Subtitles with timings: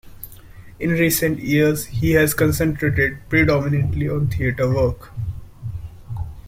[0.79, 5.11] In recent years he has concentrated predominantly on theatre work.